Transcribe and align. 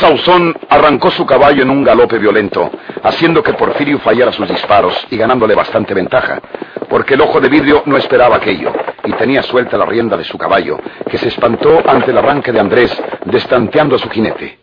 Sauzón 0.00 0.56
arrancó 0.70 1.10
su 1.10 1.26
caballo 1.26 1.62
en 1.62 1.68
un 1.68 1.84
galope 1.84 2.16
violento, 2.16 2.70
haciendo 3.02 3.42
que 3.42 3.52
Porfirio 3.52 3.98
fallara 3.98 4.32
sus 4.32 4.48
disparos 4.48 5.06
y 5.10 5.18
ganándole 5.18 5.54
bastante 5.54 5.92
ventaja, 5.92 6.40
porque 6.88 7.14
el 7.14 7.20
ojo 7.20 7.38
de 7.38 7.50
vidrio 7.50 7.82
no 7.84 7.98
esperaba 7.98 8.36
aquello 8.36 8.72
y 9.04 9.12
tenía 9.12 9.42
suelta 9.42 9.76
la 9.76 9.84
rienda 9.84 10.16
de 10.16 10.24
su 10.24 10.38
caballo, 10.38 10.78
que 11.06 11.18
se 11.18 11.28
espantó 11.28 11.82
ante 11.86 12.12
el 12.12 12.18
arranque 12.18 12.50
de 12.50 12.60
Andrés, 12.60 12.98
destanteando 13.26 13.96
a 13.96 13.98
su 13.98 14.08
jinete. 14.08 14.58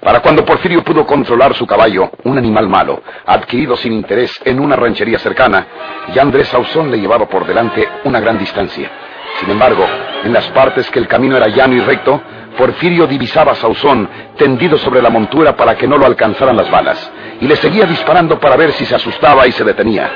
Para 0.00 0.20
cuando 0.20 0.42
Porfirio 0.46 0.82
pudo 0.82 1.04
controlar 1.04 1.52
su 1.52 1.66
caballo, 1.66 2.10
un 2.24 2.38
animal 2.38 2.66
malo, 2.66 3.02
adquirido 3.26 3.76
sin 3.76 3.92
interés 3.92 4.40
en 4.46 4.58
una 4.58 4.74
ranchería 4.74 5.18
cercana, 5.18 5.66
ya 6.14 6.22
Andrés 6.22 6.48
Sauzón 6.48 6.90
le 6.90 6.98
llevaba 6.98 7.28
por 7.28 7.46
delante 7.46 7.86
una 8.04 8.20
gran 8.20 8.38
distancia. 8.38 8.90
Sin 9.38 9.50
embargo, 9.50 9.84
en 10.24 10.32
las 10.32 10.48
partes 10.48 10.90
que 10.90 10.98
el 10.98 11.06
camino 11.06 11.36
era 11.36 11.48
llano 11.48 11.74
y 11.74 11.80
recto, 11.80 12.22
Porfirio 12.58 13.06
divisaba 13.06 13.52
a 13.52 13.54
Sauzón 13.54 14.08
tendido 14.36 14.76
sobre 14.78 15.00
la 15.00 15.10
montura 15.10 15.56
para 15.56 15.76
que 15.76 15.86
no 15.86 15.96
lo 15.96 16.04
alcanzaran 16.04 16.56
las 16.56 16.68
balas, 16.68 17.10
y 17.40 17.46
le 17.46 17.54
seguía 17.54 17.86
disparando 17.86 18.40
para 18.40 18.56
ver 18.56 18.72
si 18.72 18.84
se 18.84 18.96
asustaba 18.96 19.46
y 19.46 19.52
se 19.52 19.62
detenía. 19.62 20.10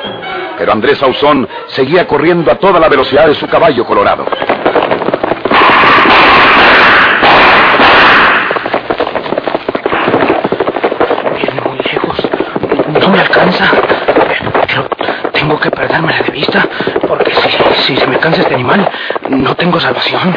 Pero 0.59 0.73
Andrés 0.73 0.99
Sauzón 0.99 1.49
seguía 1.69 2.05
corriendo 2.05 2.51
a 2.51 2.57
toda 2.57 2.81
la 2.81 2.89
velocidad 2.89 3.29
de 3.29 3.35
su 3.35 3.47
caballo 3.47 3.85
colorado. 3.87 4.27
Viene 11.37 11.61
muy 11.61 11.79
lejos. 11.79 12.29
No 13.01 13.09
me 13.09 13.21
alcanza. 13.21 13.71
Pero 14.67 14.89
tengo 15.33 15.61
que 15.61 15.71
perdérmela 15.71 16.23
de 16.23 16.33
vista, 16.33 16.69
porque 17.07 17.33
si, 17.35 17.51
si 17.83 17.97
se 17.97 18.07
me 18.09 18.19
cansa 18.19 18.43
este 18.43 18.55
animal, 18.55 18.91
no 19.29 19.55
tengo 19.55 19.79
salvación. 19.79 20.35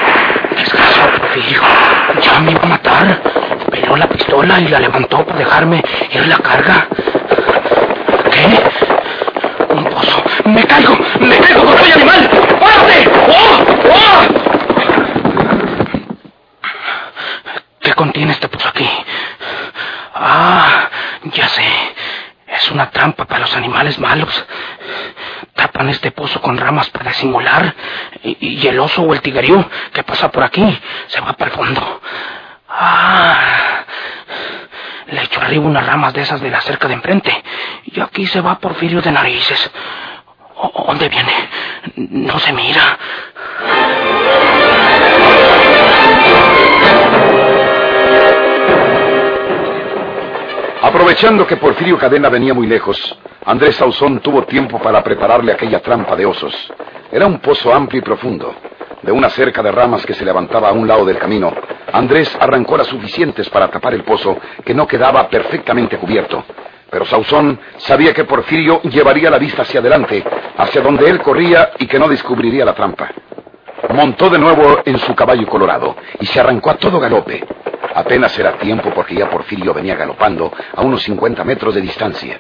Ya 1.36 2.40
me 2.40 2.52
iba 2.52 2.62
a 2.62 2.66
matar. 2.66 3.22
Peló 3.70 3.98
la 3.98 4.08
pistola 4.08 4.60
y 4.60 4.70
la 4.70 4.80
levantó 4.80 5.26
para 5.26 5.40
dejarme 5.40 5.84
ir 6.12 6.28
la 6.28 6.38
carga. 6.38 6.88
¿Qué? 8.32 9.74
Un 9.74 9.84
pozo. 9.86 10.24
¡Me 10.46 10.64
caigo! 10.66 10.98
¡Me 11.20 11.38
caigo 11.40 11.66
con 11.66 11.78
soy 11.78 11.92
animal! 11.92 12.30
¡Párate! 12.60 13.10
¡Oh! 13.28 13.66
¡Oh! 13.92 14.22
¿Qué 17.82 17.94
contiene 17.94 18.32
este 18.32 18.48
pozo 18.48 18.70
aquí? 18.70 18.90
Ah, 20.14 20.90
ya 21.34 21.50
sé. 21.50 21.66
Es 22.48 22.72
una 22.72 22.90
trampa 22.92 23.26
para 23.26 23.42
los 23.42 23.56
animales 23.56 24.00
malos. 24.00 24.45
Este 25.80 26.12
pozo 26.12 26.42
con 26.42 26.58
ramas 26.58 26.90
para 26.90 27.10
disimular. 27.12 27.74
Y, 28.24 28.38
y 28.62 28.68
el 28.68 28.80
oso 28.80 29.02
o 29.04 29.14
el 29.14 29.22
tigrerío 29.22 29.70
que 29.94 30.04
pasa 30.04 30.32
por 30.32 30.44
aquí 30.44 30.66
se 31.08 31.22
va 31.22 31.34
para 31.34 31.52
el 31.52 31.58
fondo. 31.58 32.02
Ah. 32.70 33.84
Le 35.08 35.22
echo 35.24 35.40
arriba 35.42 35.64
unas 35.66 35.86
ramas 35.86 36.14
de 36.14 36.22
esas 36.22 36.42
de 36.42 36.50
la 36.50 36.62
cerca 36.62 36.88
de 36.88 36.96
enfrente. 36.96 37.44
Y 37.86 38.00
aquí 38.02 38.26
se 38.26 38.42
va 38.42 38.58
Porfirio 38.60 39.02
de 39.02 39.12
narices. 39.12 39.70
¿O- 40.56 40.86
¿Dónde 40.88 41.08
viene? 41.10 41.50
No 41.96 42.40
se 42.40 42.52
mira. 42.54 42.98
Aprovechando 50.86 51.48
que 51.48 51.58
Porfirio 51.58 51.98
Cadena 51.98 52.30
venía 52.30 52.54
muy 52.54 52.68
lejos, 52.68 53.18
Andrés 53.44 53.76
Sauzón 53.76 54.20
tuvo 54.20 54.44
tiempo 54.44 54.78
para 54.78 55.04
prepararle 55.04 55.52
aquella 55.52 55.80
trampa 55.80 56.16
de 56.16 56.28
osos. 56.28 56.54
Era 57.12 57.26
un 57.26 57.40
pozo 57.40 57.74
amplio 57.74 58.02
y 58.02 58.04
profundo. 58.04 58.54
De 59.02 59.12
una 59.12 59.30
cerca 59.30 59.64
de 59.64 59.72
ramas 59.72 60.06
que 60.06 60.14
se 60.14 60.24
levantaba 60.24 60.70
a 60.70 60.74
un 60.74 60.88
lado 60.88 61.04
del 61.04 61.18
camino, 61.18 61.52
Andrés 61.92 62.38
arrancó 62.40 62.78
las 62.78 62.86
suficientes 62.86 63.50
para 63.50 63.68
tapar 63.70 63.96
el 63.96 64.04
pozo, 64.04 64.38
que 64.64 64.76
no 64.76 64.86
quedaba 64.86 65.28
perfectamente 65.28 65.98
cubierto. 65.98 66.46
Pero 66.92 67.04
Sauzón 67.06 67.60
sabía 67.78 68.14
que 68.14 68.26
Porfirio 68.26 68.84
llevaría 68.84 69.32
la 69.32 69.40
vista 69.40 69.64
hacia 69.64 69.80
adelante, 69.80 70.24
hacia 70.56 70.82
donde 70.82 71.10
él 71.10 71.20
corría 71.20 71.72
y 71.80 71.88
que 71.88 71.98
no 71.98 72.08
descubriría 72.08 72.64
la 72.64 72.76
trampa. 72.76 73.10
Montó 73.90 74.30
de 74.30 74.38
nuevo 74.38 74.82
en 74.86 75.00
su 75.00 75.16
caballo 75.16 75.48
colorado 75.48 75.96
y 76.20 76.28
se 76.28 76.40
arrancó 76.40 76.70
a 76.70 76.76
todo 76.76 77.00
galope. 77.00 77.44
Apenas 77.96 78.38
era 78.38 78.58
tiempo 78.58 78.92
porque 78.94 79.16
ya 79.16 79.30
Porfirio 79.30 79.74
venía 79.74 79.96
galopando 79.96 80.52
a 80.76 80.82
unos 80.82 81.02
50 81.04 81.46
metros 81.46 81.74
de 81.76 81.82
distancia. 81.82 82.38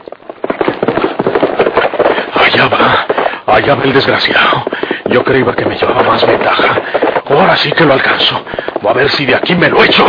Allá 2.34 2.68
va, 2.68 3.08
allá 3.56 3.76
va 3.76 3.84
el 3.84 3.94
desgraciado. 3.94 4.66
Yo 5.06 5.24
creía 5.24 5.54
que 5.54 5.66
me 5.66 5.78
llevaba 5.78 6.04
más 6.04 6.28
ventaja. 6.28 6.82
Ahora 7.30 7.56
sí 7.56 7.72
que 7.72 7.86
lo 7.86 7.94
alcanzo. 7.94 8.44
Voy 8.82 8.92
a 8.92 8.96
ver 8.96 9.10
si 9.12 9.26
de 9.26 9.34
aquí 9.34 9.56
me 9.56 9.70
lo 9.70 9.82
echo. 9.82 10.06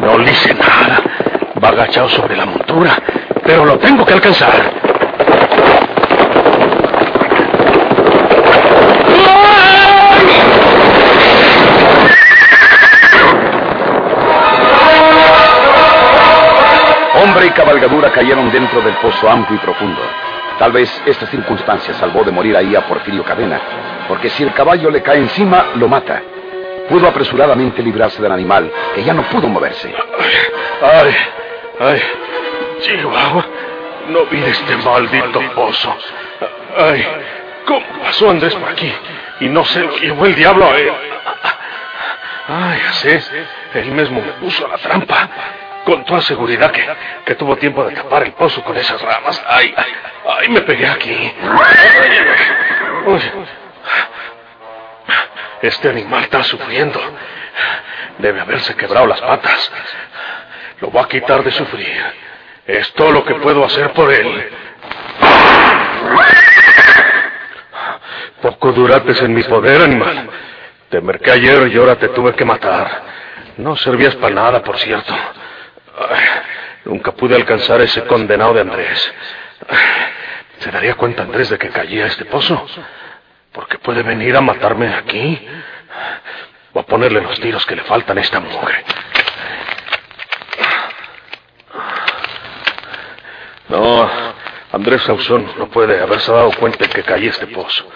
No 0.00 0.18
le 0.18 0.32
hice 0.32 0.52
nada. 0.52 1.00
Va 1.62 1.68
agachado 1.68 2.08
sobre 2.08 2.36
la 2.36 2.44
montura, 2.44 2.98
pero 3.44 3.64
lo 3.64 3.78
tengo 3.78 4.04
que 4.04 4.14
alcanzar. 4.14 4.93
Cayeron 18.24 18.50
dentro 18.50 18.80
del 18.80 18.94
pozo 18.94 19.28
amplio 19.28 19.56
y 19.56 19.58
profundo. 19.58 20.00
Tal 20.58 20.72
vez 20.72 21.02
esta 21.04 21.26
circunstancia 21.26 21.92
salvó 21.92 22.24
de 22.24 22.32
morir 22.32 22.56
ahí 22.56 22.74
a 22.74 22.80
Porfirio 22.86 23.22
Cadena, 23.22 23.60
porque 24.08 24.30
si 24.30 24.42
el 24.42 24.54
caballo 24.54 24.88
le 24.88 25.02
cae 25.02 25.18
encima, 25.18 25.66
lo 25.74 25.88
mata. 25.88 26.22
Pudo 26.88 27.06
apresuradamente 27.06 27.82
librarse 27.82 28.22
del 28.22 28.32
animal, 28.32 28.72
que 28.94 29.04
ya 29.04 29.12
no 29.12 29.24
pudo 29.24 29.46
moverse. 29.46 29.94
Ay, 30.80 31.16
ay, 31.80 32.02
Chihuahua, 32.80 33.46
no 34.08 34.24
vi 34.24 34.42
este 34.42 34.74
maldito 34.76 35.42
pozo. 35.54 35.94
Ay, 36.78 37.06
¿cómo 37.66 37.86
pasó 38.04 38.30
Andrés 38.30 38.54
por 38.54 38.70
aquí? 38.70 38.90
Y 39.40 39.50
no 39.50 39.66
se 39.66 39.80
lo 39.80 39.94
llevó 39.98 40.24
el 40.24 40.34
diablo 40.34 40.64
a 40.64 40.76
él. 40.78 40.92
Ay, 42.48 42.80
así, 42.88 43.08
él 43.74 43.90
mismo 43.90 44.22
me 44.22 44.32
puso 44.32 44.66
la 44.66 44.78
trampa. 44.78 45.28
Con 45.84 46.04
toda 46.04 46.20
seguridad 46.22 46.70
que, 46.70 46.86
que 47.26 47.34
tuvo 47.34 47.56
tiempo 47.56 47.84
de 47.84 47.94
tapar 47.94 48.22
el 48.22 48.32
pozo 48.32 48.62
con 48.62 48.76
esas 48.76 49.00
ramas. 49.02 49.42
Ay, 49.46 49.74
ay, 49.76 49.92
ay, 50.38 50.48
me 50.48 50.60
pegué 50.62 50.86
aquí. 50.88 51.34
Este 55.62 55.88
animal 55.88 56.24
está 56.24 56.42
sufriendo. 56.42 57.00
Debe 58.18 58.40
haberse 58.40 58.74
quebrado 58.76 59.06
las 59.06 59.20
patas. 59.20 59.70
Lo 60.80 60.90
voy 60.90 61.02
a 61.02 61.08
quitar 61.08 61.42
de 61.42 61.50
sufrir. 61.50 62.02
Es 62.66 62.92
todo 62.94 63.12
lo 63.12 63.24
que 63.24 63.34
puedo 63.36 63.64
hacer 63.64 63.92
por 63.92 64.12
él. 64.12 64.50
Poco 68.40 68.72
durates 68.72 69.20
en 69.22 69.34
mi 69.34 69.42
poder, 69.42 69.82
animal. 69.82 70.28
Te 70.90 71.00
merqué 71.00 71.30
ayer 71.30 71.68
y 71.68 71.76
ahora 71.78 71.96
te 71.96 72.08
tuve 72.08 72.34
que 72.34 72.44
matar. 72.44 73.02
No 73.56 73.76
servías 73.76 74.14
para 74.16 74.34
nada, 74.34 74.62
por 74.62 74.78
cierto. 74.78 75.14
Nunca 76.84 77.12
pude 77.12 77.34
alcanzar 77.34 77.80
ese 77.80 78.04
condenado 78.04 78.54
de 78.54 78.60
Andrés. 78.60 79.14
¿Se 80.58 80.70
daría 80.70 80.94
cuenta 80.94 81.22
Andrés 81.22 81.50
de 81.50 81.58
que 81.58 81.70
caía 81.70 82.04
a 82.04 82.08
este 82.08 82.24
pozo? 82.26 82.66
Porque 83.52 83.78
puede 83.78 84.02
venir 84.02 84.36
a 84.36 84.40
matarme 84.40 84.94
aquí. 84.94 85.48
Voy 86.72 86.82
a 86.82 86.86
ponerle 86.86 87.20
los 87.20 87.38
tiros 87.40 87.64
que 87.66 87.76
le 87.76 87.82
faltan 87.82 88.18
a 88.18 88.20
esta 88.20 88.40
mujer. 88.40 88.84
No, 93.68 94.10
Andrés 94.72 95.02
Sauzón 95.02 95.52
no 95.56 95.68
puede 95.68 96.00
haberse 96.00 96.32
dado 96.32 96.50
cuenta 96.52 96.78
de 96.78 96.88
que 96.90 97.02
caí 97.02 97.28
este 97.28 97.46
pozo. 97.46 97.88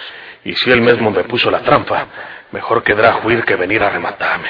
Y 0.45 0.55
si 0.55 0.71
él 0.71 0.81
mismo 0.81 1.11
me 1.11 1.25
puso 1.25 1.51
la 1.51 1.61
trampa, 1.61 2.07
mejor 2.53 2.83
quedará 2.83 3.21
huir 3.25 3.45
que 3.45 3.57
venir 3.57 3.83
a 3.83 3.91
rematarme. 3.91 4.49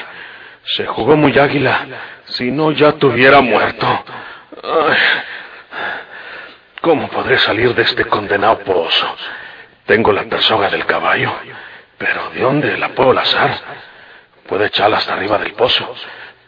Se 0.77 0.87
jugó 0.87 1.17
muy 1.17 1.37
águila, 1.39 1.87
si 2.27 2.51
no 2.51 2.73
ya 2.73 2.93
tuviera 2.93 3.41
muerto. 3.41 4.05
¿Cómo 6.83 7.09
podré 7.09 7.39
salir 7.39 7.75
de 7.75 7.83
este 7.83 8.05
condenado 8.05 8.59
pozo? 8.61 9.17
Tengo 9.87 10.13
la 10.13 10.25
persona 10.25 10.69
del 10.69 10.85
caballo, 10.85 11.33
pero 11.97 12.31
¿de 12.31 12.41
dónde 12.41 12.77
la 12.77 12.91
puedo 12.91 13.13
lazar? 13.13 13.59
Puedo 14.47 14.65
echarla 14.65 14.99
hasta 14.99 15.15
arriba 15.15 15.39
del 15.39 15.53
pozo. 15.55 15.95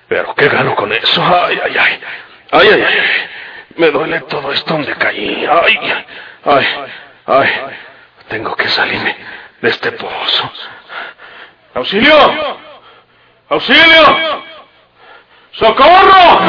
Pero 0.06 0.34
¿qué 0.34 0.48
gano 0.48 0.74
con 0.74 0.92
eso? 0.92 1.22
Ay, 1.22 1.58
ay, 1.64 1.76
ay. 1.78 2.00
Ay, 2.50 2.68
ay, 2.68 2.82
ay. 2.82 2.98
Me 3.76 3.90
duele 3.90 4.20
todo 4.22 4.52
esto 4.52 4.74
donde 4.74 4.94
caí. 4.96 5.46
Ay, 5.46 5.78
ay, 6.44 6.66
ay. 7.26 7.50
Tengo 8.28 8.54
que 8.54 8.68
salirme 8.68 9.16
de 9.62 9.68
este 9.68 9.92
pozo. 9.92 10.52
¡Auxilio! 11.74 12.69
¡Auxilio! 13.50 14.04
¡Socorro! 15.58 16.40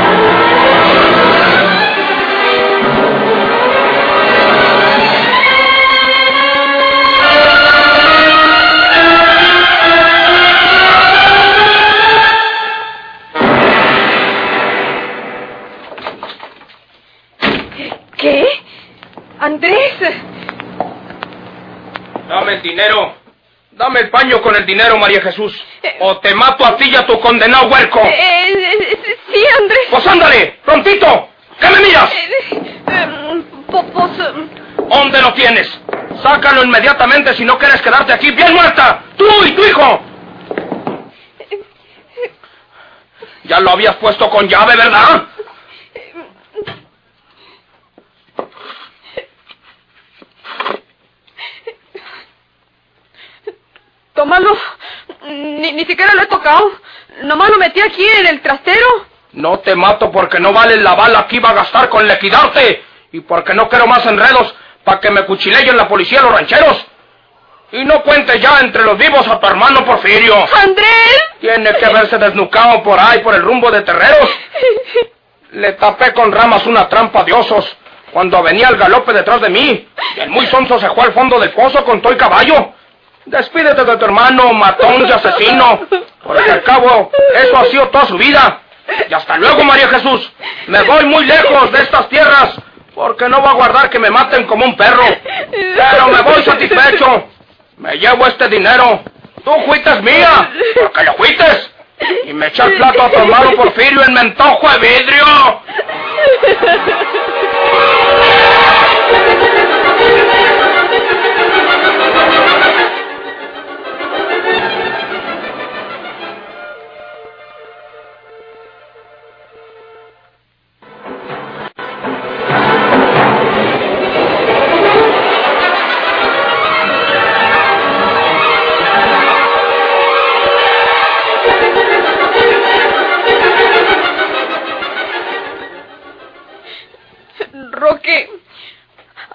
¿Qué? 18.16 18.48
Andrés. 19.40 19.94
Dame 22.30 22.54
el 22.54 22.62
dinero. 22.62 23.21
Dame 23.82 24.02
el 24.02 24.10
paño 24.12 24.40
con 24.44 24.56
el 24.56 24.64
dinero, 24.64 24.96
María 25.00 25.20
Jesús. 25.24 25.60
O 26.02 26.20
te 26.20 26.36
mato 26.36 26.64
a 26.64 26.78
ti 26.78 26.88
y 26.92 26.96
a 26.96 27.04
tu 27.04 27.20
condenado 27.20 27.66
huerco. 27.68 28.00
Eh, 28.02 28.14
eh, 28.14 28.78
eh, 28.80 29.18
sí, 29.34 29.44
Andrés. 29.60 29.88
Pues 29.90 30.06
ándale, 30.06 30.60
prontito. 30.64 31.30
¿Qué 31.60 31.68
me 31.68 31.80
miras? 31.80 32.14
Po- 33.72 33.84
pues, 33.88 34.12
eh, 34.20 34.34
¿Dónde 34.88 35.20
lo 35.24 35.34
tienes? 35.34 35.68
Sácalo 36.22 36.64
inmediatamente 36.64 37.34
si 37.34 37.44
no 37.44 37.58
quieres 37.58 37.82
quedarte 37.82 38.14
aquí 38.14 38.30
bien 38.30 38.54
muerta. 38.54 39.02
Tú 39.18 39.26
y 39.48 39.52
tu 39.54 39.64
hijo. 39.66 40.00
Ya 43.46 43.60
lo 43.62 43.72
habías 43.72 43.96
puesto 43.96 44.30
con 44.30 44.48
llave, 44.48 44.76
¿verdad? 44.76 45.24
Tómalo. 54.22 54.56
Ni, 55.28 55.72
ni 55.72 55.86
siquiera 55.86 56.14
lo 56.14 56.22
he 56.22 56.28
tocado. 56.28 56.72
Nomás 57.24 57.50
lo 57.50 57.58
metí 57.58 57.82
aquí 57.82 58.06
en 58.06 58.28
el 58.28 58.42
trastero. 58.42 58.88
No 59.34 59.60
te 59.60 59.76
mato 59.76 60.12
porque 60.12 60.40
no 60.40 60.54
vale 60.54 60.78
la 60.78 60.94
bala 60.94 61.28
que 61.28 61.38
iba 61.38 61.50
a 61.50 61.54
gastar 61.54 61.90
con 61.90 62.08
liquidarte. 62.08 62.84
Y 63.12 63.22
porque 63.22 63.54
no 63.54 63.68
quiero 63.68 63.88
más 63.88 64.06
enredos 64.06 64.54
para 64.84 65.00
que 65.00 65.10
me 65.10 65.26
cuchileen 65.26 65.76
la 65.76 65.88
policía 65.88 66.22
los 66.22 66.34
rancheros. 66.34 66.86
Y 67.72 67.84
no 67.86 68.04
cuentes 68.04 68.40
ya 68.40 68.60
entre 68.60 68.84
los 68.84 68.98
vivos 68.98 69.28
a 69.28 69.40
tu 69.40 69.48
hermano 69.48 69.86
Porfirio. 69.86 70.36
¡Andrés! 70.54 71.24
Tiene 71.40 71.74
que 71.76 71.86
haberse 71.86 72.18
desnucado 72.18 72.84
por 72.84 73.00
ahí, 73.00 73.20
por 73.20 73.34
el 73.34 73.42
rumbo 73.42 73.72
de 73.72 73.82
terreros. 73.82 74.30
Le 75.52 75.74
tapé 75.74 76.14
con 76.14 76.32
ramas 76.32 76.66
una 76.68 76.88
trampa 76.88 77.24
de 77.24 77.34
osos 77.34 77.78
cuando 78.12 78.44
venía 78.44 78.68
el 78.68 78.78
galope 78.78 79.14
detrás 79.14 79.42
de 79.42 79.50
mí. 79.50 79.88
Y 80.16 80.20
el 80.20 80.30
muy 80.30 80.46
sonso 80.48 80.80
se 80.80 80.90
fue 80.90 81.06
al 81.06 81.14
fondo 81.14 81.40
del 81.40 81.52
pozo 81.52 81.84
con 81.86 82.02
todo 82.02 82.12
el 82.12 82.20
caballo. 82.20 82.74
Despídete 83.26 83.84
de 83.84 83.98
tu 83.98 84.06
hermano, 84.06 84.54
matón 84.54 85.08
y 85.08 85.12
asesino. 85.12 85.82
Porque 86.24 86.52
al 86.52 86.64
cabo, 86.64 87.12
eso 87.36 87.58
ha 87.58 87.66
sido 87.66 87.88
toda 87.90 88.06
su 88.06 88.18
vida. 88.18 88.62
Y 89.10 89.14
hasta 89.14 89.38
luego, 89.38 89.64
María 89.64 89.88
Jesús. 89.90 90.32
Me 90.68 90.82
voy 90.84 91.06
muy 91.06 91.26
lejos 91.26 91.72
de 91.72 91.82
estas 91.82 92.10
tierras. 92.10 92.56
Porque 92.96 93.30
no 93.30 93.42
va 93.42 93.52
a 93.52 93.54
guardar 93.54 93.90
que 93.90 94.00
me 94.00 94.10
maten 94.10 94.46
como 94.46 94.66
un 94.66 94.76
perro. 94.76 95.06
Pero 95.52 96.08
me 96.08 96.22
voy 96.22 96.44
satisfecho. 96.44 97.28
Me 97.78 97.96
llevo 97.98 98.28
este 98.28 98.48
dinero. 98.48 99.02
Tú 99.44 99.52
fuites 99.66 100.02
mía. 100.02 100.52
Porque 100.76 101.04
lo 101.04 101.14
fuites. 101.14 101.72
Y 102.26 102.34
me 102.34 102.48
eché 102.48 102.64
el 102.64 102.74
plato 102.78 103.04
a 103.04 103.10
tu 103.10 103.20
hermano 103.20 103.52
Porfirio 103.52 104.04
en 104.04 104.14
mentojo 104.14 104.70
de 104.70 104.78
vidrio. 104.80 105.62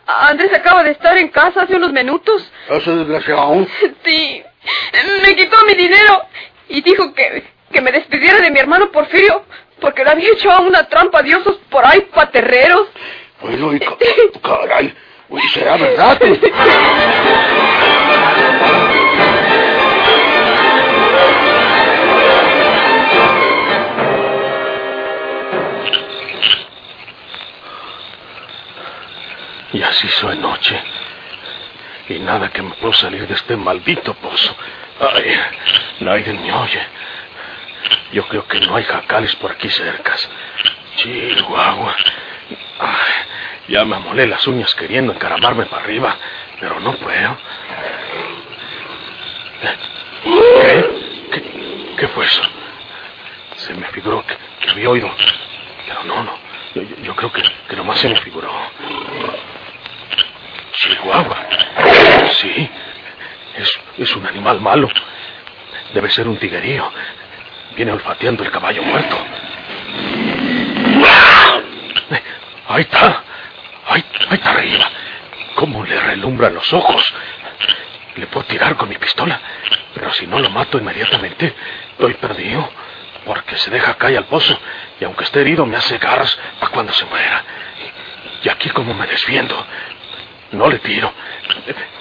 Andrés 0.06 0.52
acaba 0.54 0.82
de 0.84 0.92
estar 0.92 1.16
en 1.18 1.28
casa 1.28 1.62
hace 1.62 1.74
unos 1.76 1.92
minutos. 1.92 2.50
Ese 2.70 2.90
desgraciado. 2.92 3.66
Sí. 4.04 4.42
Me 5.22 5.36
quitó 5.36 5.56
mi 5.64 5.74
dinero 5.74 6.22
y 6.68 6.80
dijo 6.80 7.14
que, 7.14 7.44
que 7.72 7.80
me 7.80 7.92
despidiera 7.92 8.38
de 8.40 8.50
mi 8.50 8.58
hermano 8.58 8.90
Porfirio 8.90 9.44
porque 9.80 10.02
le 10.04 10.10
había 10.10 10.30
hecho 10.32 10.50
a 10.50 10.60
una 10.60 10.88
trampa 10.88 11.22
de 11.22 11.36
osos 11.36 11.58
por 11.70 11.86
ahí 11.86 12.00
paterreros. 12.12 12.88
Bueno, 13.40 13.72
y 13.74 13.78
ca- 13.80 13.96
caray. 14.42 14.92
¿será 15.52 15.76
verdad? 15.76 16.18
Y 29.76 29.82
así 29.82 30.08
soy 30.08 30.38
noche. 30.38 30.82
Y 32.08 32.18
nada 32.20 32.48
que 32.48 32.62
me 32.62 32.70
puedo 32.76 32.94
salir 32.94 33.28
de 33.28 33.34
este 33.34 33.58
maldito 33.58 34.14
pozo. 34.14 34.56
Ay, 34.98 35.38
nadie 36.00 36.32
me 36.32 36.50
oye. 36.50 36.80
Yo 38.10 38.26
creo 38.26 38.48
que 38.48 38.58
no 38.60 38.74
hay 38.74 38.84
jacales 38.84 39.36
por 39.36 39.50
aquí 39.50 39.68
cercas. 39.68 40.30
Chihuahua. 40.96 41.94
Ay, 42.78 43.12
ya 43.68 43.84
me 43.84 43.96
amolé 43.96 44.26
las 44.26 44.46
uñas 44.46 44.74
queriendo 44.76 45.12
encaramarme 45.12 45.66
para 45.66 45.82
arriba, 45.82 46.16
pero 46.58 46.80
no 46.80 46.94
puedo. 46.96 47.36
¿Qué? 50.22 50.90
¿Qué, 51.98 52.08
fue 52.08 52.24
eso? 52.24 52.42
Se 53.56 53.74
me 53.74 53.86
figuró 53.88 54.24
que, 54.24 54.70
había 54.70 54.88
oído. 54.88 55.10
Pero 55.86 56.02
no, 56.04 56.22
no. 56.24 56.38
Yo 57.02 57.14
creo 57.14 57.30
que, 57.30 57.42
que 57.68 57.76
nomás 57.76 57.98
se 57.98 58.08
me 58.08 58.16
figuró. 58.16 58.50
Chihuahua. 60.76 61.36
Sí. 62.32 62.70
Es, 63.56 63.80
es 63.98 64.16
un 64.16 64.26
animal 64.26 64.60
malo. 64.60 64.88
Debe 65.94 66.10
ser 66.10 66.28
un 66.28 66.38
tiguerío. 66.38 66.90
Viene 67.74 67.92
olfateando 67.92 68.44
el 68.44 68.50
caballo 68.50 68.82
muerto. 68.82 69.16
Ahí 72.68 72.82
está. 72.82 73.22
Ahí, 73.88 74.04
ahí 74.28 74.34
está 74.34 74.50
arriba. 74.50 74.90
¿Cómo 75.54 75.84
le 75.84 75.98
relumbran 75.98 76.54
los 76.54 76.72
ojos? 76.72 77.14
Le 78.16 78.26
puedo 78.26 78.46
tirar 78.46 78.76
con 78.76 78.88
mi 78.88 78.98
pistola. 78.98 79.40
Pero 79.94 80.12
si 80.12 80.26
no 80.26 80.38
lo 80.38 80.50
mato 80.50 80.78
inmediatamente, 80.78 81.54
estoy 81.92 82.14
perdido. 82.14 82.70
Porque 83.24 83.56
se 83.56 83.70
deja 83.70 83.94
caer 83.94 84.18
al 84.18 84.24
pozo. 84.26 84.58
Y 85.00 85.04
aunque 85.04 85.24
esté 85.24 85.40
herido, 85.40 85.64
me 85.64 85.76
hace 85.76 85.96
garras 85.98 86.38
para 86.60 86.72
cuando 86.72 86.92
se 86.92 87.04
muera. 87.06 87.44
Y 88.42 88.48
aquí 88.48 88.68
como 88.70 88.92
me 88.94 89.06
desviendo. 89.06 89.66
No 90.52 90.68
le 90.68 90.78
tiro. 90.78 91.12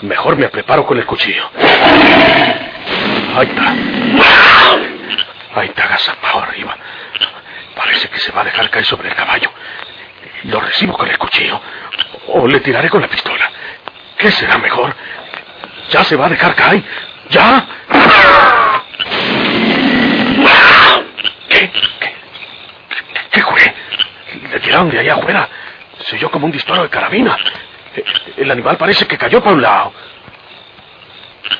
Mejor 0.01 0.37
me 0.37 0.47
preparo 0.49 0.85
con 0.85 0.97
el 0.97 1.05
cuchillo. 1.05 1.49
Ahí 3.35 3.47
está. 3.47 3.75
Ahí 5.59 5.67
está 5.67 5.83
agazapado 5.83 6.39
arriba. 6.43 6.77
Parece 7.75 8.09
que 8.09 8.19
se 8.19 8.31
va 8.31 8.41
a 8.41 8.45
dejar 8.45 8.69
caer 8.69 8.85
sobre 8.85 9.09
el 9.09 9.15
caballo. 9.15 9.51
Lo 10.43 10.59
recibo 10.61 10.93
con 10.93 11.09
el 11.09 11.17
cuchillo. 11.17 11.59
O 12.27 12.47
le 12.47 12.59
tiraré 12.59 12.89
con 12.89 13.01
la 13.01 13.07
pistola. 13.07 13.49
¿Qué 14.17 14.31
será 14.31 14.57
mejor? 14.57 14.95
¿Ya 15.89 16.03
se 16.03 16.15
va 16.15 16.27
a 16.27 16.29
dejar 16.29 16.55
caer? 16.55 16.83
¿Ya? 17.29 17.65
¿Qué? 21.49 21.71
¿Qué, 21.99 22.15
qué 23.31 23.41
fue? 23.41 23.73
Le 24.51 24.59
tiraron 24.59 24.89
de 24.89 24.99
allá 24.99 25.15
afuera. 25.15 25.49
Se 26.05 26.15
oyó 26.15 26.29
como 26.29 26.45
un 26.45 26.51
disparo 26.51 26.83
de 26.83 26.89
carabina. 26.89 27.37
El 28.37 28.51
animal 28.51 28.77
parece 28.77 29.07
que 29.07 29.17
cayó 29.17 29.41
para 29.41 29.55
un 29.55 29.61
lado. 29.61 29.93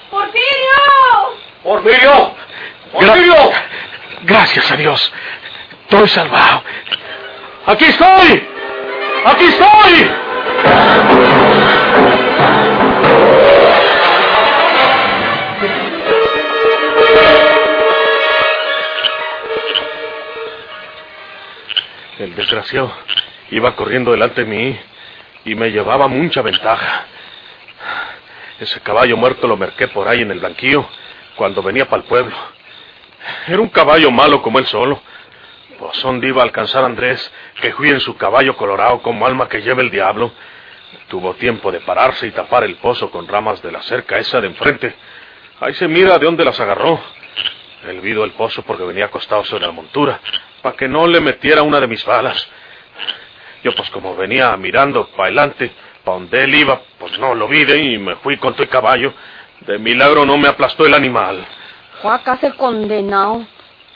¡Porfirio! 0.09 1.37
¡Porfirio! 1.63 2.35
¡Porfirio! 2.91 3.51
Gracias 4.23 4.71
a 4.71 4.75
Dios. 4.75 5.11
Estoy 5.83 6.07
salvado. 6.07 6.63
¡Aquí 7.65 7.85
estoy! 7.85 8.47
¡Aquí 9.25 9.45
estoy! 9.45 10.11
El 22.19 22.35
desgraciado 22.35 22.91
iba 23.51 23.75
corriendo 23.75 24.11
delante 24.11 24.45
de 24.45 24.47
mí 24.47 24.79
y 25.45 25.55
me 25.55 25.71
llevaba 25.71 26.07
mucha 26.07 26.41
ventaja. 26.41 27.05
Ese 28.59 28.79
caballo 28.81 29.15
muerto 29.15 29.47
lo 29.47 29.57
merqué 29.57 29.87
por 29.87 30.07
ahí 30.07 30.21
en 30.21 30.31
el 30.31 30.39
blanquillo 30.39 30.87
cuando 31.35 31.61
venía 31.61 31.85
para 31.87 32.01
el 32.01 32.07
pueblo. 32.07 32.35
Era 33.47 33.61
un 33.61 33.69
caballo 33.69 34.11
malo 34.11 34.41
como 34.41 34.59
él 34.59 34.65
solo. 34.65 35.01
Pues 35.77 36.01
dónde 36.01 36.27
iba 36.27 36.41
a 36.41 36.45
alcanzar 36.45 36.83
a 36.83 36.87
Andrés, 36.87 37.31
que 37.61 37.73
fui 37.73 37.89
en 37.89 37.99
su 37.99 38.15
caballo 38.15 38.55
colorado 38.55 39.01
como 39.01 39.25
alma 39.25 39.49
que 39.49 39.61
lleva 39.61 39.81
el 39.81 39.91
diablo. 39.91 40.31
Tuvo 41.09 41.33
tiempo 41.35 41.71
de 41.71 41.81
pararse 41.81 42.27
y 42.27 42.31
tapar 42.31 42.63
el 42.63 42.77
pozo 42.77 43.11
con 43.11 43.27
ramas 43.27 43.61
de 43.61 43.71
la 43.71 43.81
cerca 43.81 44.17
esa 44.17 44.39
de 44.39 44.47
enfrente. 44.47 44.95
Ahí 45.59 45.73
se 45.73 45.87
mira 45.87 46.17
de 46.17 46.25
dónde 46.25 46.45
las 46.45 46.59
agarró. 46.59 46.99
Él 47.87 48.01
vido 48.01 48.23
el 48.23 48.31
pozo 48.31 48.63
porque 48.63 48.83
venía 48.83 49.05
acostado 49.05 49.43
sobre 49.43 49.65
la 49.65 49.71
montura, 49.71 50.19
para 50.61 50.75
que 50.75 50.87
no 50.87 51.05
le 51.05 51.19
metiera 51.19 51.61
una 51.61 51.79
de 51.79 51.87
mis 51.87 52.03
balas. 52.05 52.49
Yo 53.65 53.73
pues 53.73 53.89
como 53.89 54.15
venía 54.15 54.55
mirando 54.57 55.07
para 55.07 55.23
adelante, 55.23 55.71
para 56.03 56.19
donde 56.19 56.43
él 56.43 56.53
iba, 56.53 56.81
pues 56.99 57.17
no 57.17 57.33
lo 57.33 57.47
vi 57.47 57.63
y 57.63 57.97
me 57.97 58.15
fui 58.17 58.37
con 58.37 58.53
el 58.59 58.69
caballo. 58.69 59.11
De 59.61 59.79
milagro 59.79 60.23
no 60.23 60.37
me 60.37 60.47
aplastó 60.47 60.85
el 60.85 60.93
animal. 60.93 61.43
Fue 61.99 62.13
a 62.13 62.19
casa 62.19 62.45
el 62.45 62.55
condenado. 62.57 63.43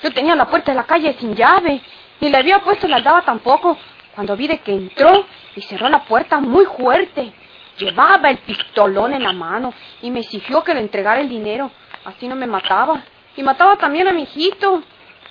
Yo 0.01 0.11
tenía 0.11 0.33
la 0.35 0.47
puerta 0.47 0.71
de 0.71 0.75
la 0.75 0.85
calle 0.85 1.15
sin 1.19 1.35
llave. 1.35 1.81
Ni 2.19 2.29
le 2.29 2.37
había 2.37 2.57
puesto 2.61 2.87
la 2.87 2.95
aldaba 2.95 3.21
tampoco. 3.21 3.77
Cuando 4.15 4.35
vi 4.35 4.47
de 4.47 4.57
que 4.57 4.73
entró 4.73 5.27
y 5.55 5.61
cerró 5.61 5.87
la 5.87 6.03
puerta 6.03 6.39
muy 6.39 6.65
fuerte. 6.65 7.31
Llevaba 7.77 8.31
el 8.31 8.39
pistolón 8.39 9.13
en 9.13 9.21
la 9.21 9.33
mano 9.33 9.71
y 10.01 10.09
me 10.09 10.21
exigió 10.21 10.63
que 10.63 10.73
le 10.73 10.79
entregara 10.79 11.21
el 11.21 11.29
dinero. 11.29 11.69
Así 12.05 12.27
no 12.27 12.35
me 12.35 12.47
mataba. 12.47 13.03
Y 13.37 13.43
mataba 13.43 13.75
también 13.75 14.07
a 14.07 14.13
mi 14.13 14.23
hijito. 14.23 14.81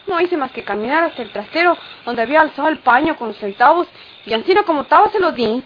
No 0.07 0.21
hice 0.21 0.37
más 0.37 0.53
que 0.53 0.63
caminar 0.63 1.03
hasta 1.03 1.23
el 1.23 1.31
trastero 1.33 1.77
donde 2.07 2.23
había 2.23 2.41
alzado 2.41 2.69
el 2.69 2.79
paño 2.79 3.17
con 3.17 3.29
los 3.29 3.37
centavos 3.37 3.89
y 4.27 4.35
así 4.35 4.55
no 4.55 4.65
como 4.65 4.83
estaba 4.83 5.09
se 5.11 5.21
lo 5.21 5.33
di. 5.33 5.63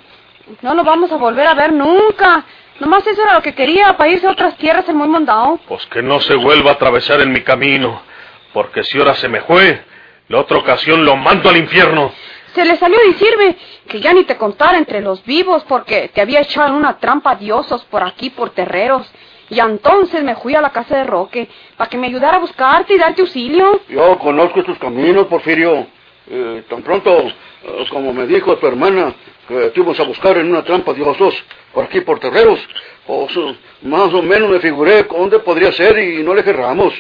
No 0.61 0.75
lo 0.75 0.85
vamos 0.85 1.11
a 1.13 1.17
volver 1.17 1.47
a 1.47 1.55
ver 1.55 1.73
nunca. 1.73 2.45
Nomás 2.81 3.07
eso 3.07 3.23
era 3.23 3.35
lo 3.35 3.43
que 3.43 3.55
quería 3.55 3.97
para 3.97 4.11
irse 4.11 4.27
a 4.27 4.31
otras 4.31 4.57
tierras 4.57 4.89
el 4.89 4.95
muy 4.95 5.09
mondado. 5.09 5.61
Pues 5.69 5.87
que 5.87 6.03
no 6.03 6.21
se 6.21 6.35
vuelva 6.35 6.71
a 6.71 6.75
atravesar 6.75 7.21
en 7.21 7.33
mi 7.33 7.43
camino, 7.43 8.03
porque 8.53 8.83
si 8.83 8.99
ahora 8.99 9.15
se 9.15 9.29
me 9.29 9.41
fue, 9.43 9.85
la 10.29 10.41
otra 10.41 10.59
ocasión 10.59 11.05
lo 11.05 11.17
mando 11.17 11.49
al 11.49 11.57
infierno. 11.57 12.13
Se 12.55 12.65
le 12.65 12.77
salió 12.77 12.99
a 12.99 13.09
decirme 13.09 13.57
que 13.89 14.01
ya 14.01 14.13
ni 14.13 14.25
te 14.25 14.37
contara 14.37 14.79
entre 14.79 15.01
los 15.01 15.25
vivos 15.25 15.65
porque 15.69 16.11
te 16.13 16.21
había 16.21 16.41
echado 16.41 16.69
en 16.69 16.75
una 16.75 16.99
trampa 16.99 17.37
diosos 17.37 17.85
por 17.85 18.03
aquí, 18.03 18.31
por 18.31 18.51
terreros. 18.51 19.11
Y 19.49 19.61
entonces 19.61 20.23
me 20.23 20.37
fui 20.37 20.55
a 20.55 20.61
la 20.61 20.71
casa 20.71 20.97
de 20.97 21.05
Roque 21.05 21.49
para 21.77 21.89
que 21.89 21.99
me 21.99 22.07
ayudara 22.07 22.39
a 22.39 22.41
buscarte 22.41 22.95
y 22.95 22.99
darte 22.99 23.23
auxilio. 23.23 23.81
Yo 23.89 24.19
conozco 24.19 24.61
estos 24.61 24.79
caminos, 24.79 25.27
Porfirio. 25.27 25.87
Eh, 26.31 26.65
tan 26.69 26.83
pronto 26.83 27.33
eh, 27.65 27.85
como 27.91 28.13
me 28.13 28.27
dijo 28.27 28.57
tu 28.59 28.67
hermana 28.67 29.15
que 29.49 29.71
te 29.71 29.81
íbamos 29.81 29.99
a 30.01 30.05
buscar 30.05 30.37
en 30.39 30.51
una 30.51 30.65
trampa 30.65 30.93
de 30.93 31.03
osos 31.03 31.35
por 31.73 31.85
aquí 31.85 32.01
por 32.01 32.19
terreros, 32.21 32.61
pues 33.07 33.33
más 33.83 34.13
o 34.13 34.23
menos 34.23 34.51
me 34.51 34.61
figuré 34.61 35.05
dónde 35.05 35.39
podría 35.41 35.73
ser 35.73 35.99
y 35.99 36.23
no 36.23 36.35
le 36.35 36.43
cerramos. 36.43 36.95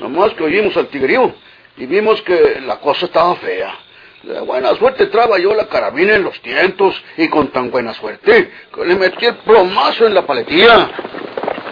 Nomás 0.00 0.34
que 0.34 0.44
oímos 0.44 0.76
al 0.76 0.88
tigrerío 0.88 1.34
y 1.76 1.86
vimos 1.86 2.20
que 2.22 2.60
la 2.66 2.78
cosa 2.78 3.06
estaba 3.06 3.34
fea. 3.36 3.74
De 4.22 4.40
buena 4.40 4.74
suerte 4.74 5.06
traba 5.06 5.38
yo 5.38 5.54
la 5.54 5.66
carabina 5.66 6.16
en 6.16 6.24
los 6.24 6.40
tientos 6.40 7.00
y 7.16 7.28
con 7.28 7.48
tan 7.48 7.70
buena 7.70 7.94
suerte 7.94 8.50
que 8.74 8.84
le 8.84 8.96
metí 8.96 9.26
el 9.26 9.36
plomazo 9.36 10.06
en 10.06 10.14
la 10.14 10.26
paletilla. 10.26 10.90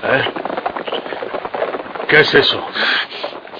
¿Eh? 0.05 0.25
¿Qué 2.09 2.21
es 2.21 2.35
eso? 2.35 2.64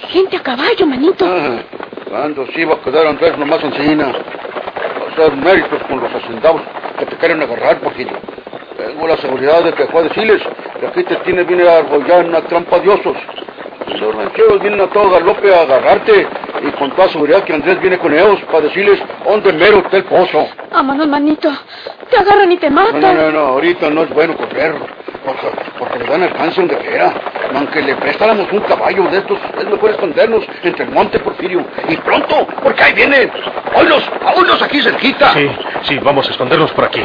Gente 0.09 0.37
a 0.37 0.43
caballo, 0.43 0.85
manito. 0.85 1.25
Ah, 1.27 1.61
cuando 2.07 2.47
se 2.47 2.61
iba 2.61 2.75
a 2.75 2.81
quedar 2.81 3.07
Andrés 3.07 3.37
nomás 3.37 3.63
encina. 3.63 4.13
Hacer 5.17 5.35
méritos 5.37 5.81
con 5.87 6.01
los 6.01 6.13
hacendados 6.13 6.61
que 6.99 7.05
te 7.05 7.15
quieren 7.15 7.41
agarrar, 7.41 7.79
Porfirio. 7.79 8.17
Tengo 8.77 9.07
la 9.07 9.15
seguridad 9.17 9.63
de 9.63 9.71
que 9.71 9.85
fue 9.87 10.01
a 10.01 10.03
decirles 10.03 10.41
que 10.79 10.87
aquí 10.87 11.03
te 11.03 11.15
tiene 11.17 11.43
bien 11.43 11.61
argollada 11.65 12.19
en 12.21 12.29
una 12.29 12.41
trampa 12.41 12.79
de 12.79 12.89
osos. 12.89 13.15
Los 13.87 14.13
rancheros 14.15 14.59
vienen 14.59 14.81
a 14.81 14.87
todo 14.87 15.09
galope 15.11 15.53
a 15.55 15.61
agarrarte 15.61 16.27
y 16.63 16.71
con 16.71 16.91
toda 16.91 17.07
seguridad 17.09 17.43
que 17.45 17.53
Andrés 17.53 17.79
viene 17.79 17.97
con 17.97 18.13
ellos 18.13 18.41
para 18.51 18.61
decirles 18.61 18.99
dónde 19.23 19.53
mero 19.53 19.77
está 19.77 19.97
el 19.97 20.03
pozo. 20.03 20.47
Vámonos, 20.71 21.07
manito. 21.07 21.49
Te 22.09 22.17
agarran 22.17 22.51
y 22.51 22.57
te 22.57 22.69
No, 22.69 22.81
matan. 22.81 23.01
no, 23.01 23.13
no, 23.13 23.31
no, 23.31 23.39
ahorita 23.53 23.89
no 23.91 24.03
es 24.03 24.09
bueno 24.09 24.35
correr, 24.35 24.75
porque, 25.25 25.47
porque 25.79 25.99
le 25.99 26.05
dan 26.07 26.23
alcance 26.23 26.59
donde 26.59 26.77
quiera. 26.79 27.13
Aunque 27.53 27.81
le 27.81 27.95
prestáramos 27.95 28.51
un 28.51 28.61
caballo 28.61 29.03
de 29.09 29.17
estos, 29.19 29.39
es 29.57 29.65
mejor 29.65 29.91
escondernos 29.91 30.45
entre 30.63 30.85
el 30.85 30.91
monte 30.91 31.19
Porfirio. 31.19 31.65
Y 31.87 31.97
pronto, 31.97 32.47
porque 32.63 32.83
ahí 32.83 32.93
vienen. 32.93 33.31
¡Oílos! 33.73 34.03
¡Oílos 34.35 34.61
aquí 34.61 34.81
cerquita! 34.81 35.33
Sí, 35.33 35.49
sí, 35.83 35.99
vamos 35.99 36.27
a 36.27 36.31
escondernos 36.31 36.71
por 36.71 36.85
aquí. 36.85 37.03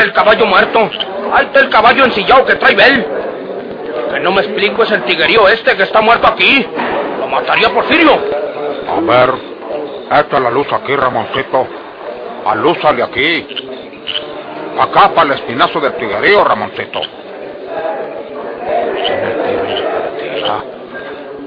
El 0.00 0.12
caballo 0.12 0.46
muerto. 0.46 0.90
Está 1.40 1.60
el 1.60 1.68
caballo 1.68 2.04
ensillado 2.04 2.44
que 2.44 2.54
trae 2.56 2.74
Bel. 2.74 3.06
Que 4.12 4.20
no 4.20 4.32
me 4.32 4.42
explico 4.42 4.82
es 4.82 4.90
el 4.92 5.02
tiguerío 5.04 5.48
este 5.48 5.76
que 5.76 5.82
está 5.82 6.00
muerto 6.00 6.26
aquí. 6.26 6.66
Lo 7.18 7.26
mataría 7.28 7.70
Porfirio. 7.70 8.12
A 8.12 9.00
ver, 9.00 9.34
esta 10.12 10.36
es 10.36 10.42
la 10.42 10.50
luz 10.50 10.72
aquí, 10.72 10.94
Ramoncito. 10.94 11.66
Alúzale 12.46 13.02
aquí. 13.02 13.46
Acá 14.78 15.10
para 15.14 15.32
el 15.32 15.40
espinazo 15.40 15.80
del 15.80 15.94
tiguerío, 15.94 16.44
Ramoncito. 16.44 17.00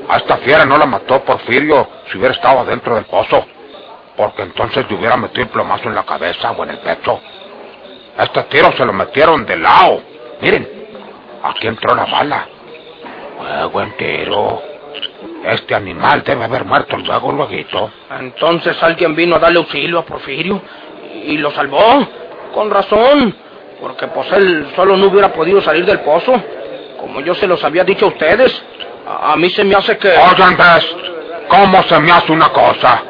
A 0.09 0.17
esta 0.17 0.37
fiera 0.37 0.65
no 0.65 0.77
la 0.77 0.87
mató 0.87 1.23
Porfirio 1.23 1.87
si 2.11 2.17
hubiera 2.17 2.33
estado 2.33 2.59
adentro 2.59 2.95
del 2.95 3.05
pozo. 3.05 3.45
Porque 4.17 4.41
entonces 4.41 4.85
le 4.89 4.97
hubiera 4.97 5.15
metido 5.15 5.43
el 5.43 5.49
plomazo 5.49 5.87
en 5.87 5.95
la 5.95 6.03
cabeza 6.03 6.51
o 6.51 6.63
en 6.63 6.71
el 6.71 6.79
pecho. 6.79 7.21
Este 8.19 8.43
tiro 8.43 8.71
se 8.73 8.85
lo 8.85 8.91
metieron 8.91 9.45
de 9.45 9.55
lado. 9.55 10.01
Miren, 10.41 10.67
aquí 11.43 11.67
entró 11.67 11.95
la 11.95 12.05
bala. 12.05 12.47
Fue 13.37 13.65
buen 13.67 13.95
tiro. 13.95 14.61
Este 15.45 15.73
animal 15.73 16.21
debe 16.25 16.43
haber 16.43 16.65
muerto 16.65 16.97
luego, 16.97 17.31
luego. 17.31 17.91
Entonces 18.19 18.81
alguien 18.83 19.15
vino 19.15 19.37
a 19.37 19.39
darle 19.39 19.59
auxilio 19.59 19.99
a 19.99 20.05
Porfirio 20.05 20.61
y 21.23 21.37
lo 21.37 21.51
salvó. 21.51 22.07
Con 22.53 22.69
razón. 22.69 23.35
Porque 23.79 24.07
pues 24.07 24.29
él 24.33 24.69
solo 24.75 24.97
no 24.97 25.07
hubiera 25.07 25.31
podido 25.31 25.61
salir 25.61 25.85
del 25.85 26.01
pozo. 26.01 26.33
Como 26.99 27.21
yo 27.21 27.33
se 27.35 27.47
los 27.47 27.63
había 27.63 27.85
dicho 27.85 28.07
a 28.07 28.09
ustedes. 28.09 28.61
A, 29.07 29.31
a 29.31 29.35
mí 29.37 29.49
se 29.49 29.63
me 29.63 29.75
hace 29.75 29.97
que... 29.97 30.09
Oye, 30.09 30.43
Andrés, 30.43 30.95
¿cómo 31.47 31.81
se 31.83 31.97
me 31.99 32.11
hace 32.11 32.33
una 32.33 32.49
cosa? 32.49 33.01